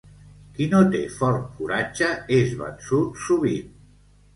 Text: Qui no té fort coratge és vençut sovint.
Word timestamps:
Qui 0.55 0.65
no 0.71 0.79
té 0.95 1.01
fort 1.19 1.45
coratge 1.59 2.11
és 2.41 2.59
vençut 2.67 3.25
sovint. 3.31 3.75